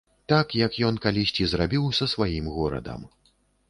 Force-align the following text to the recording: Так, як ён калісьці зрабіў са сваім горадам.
Так, 0.31 0.55
як 0.63 0.79
ён 0.87 0.97
калісьці 1.05 1.43
зрабіў 1.53 1.85
са 2.01 2.11
сваім 2.17 2.53
горадам. 2.59 3.11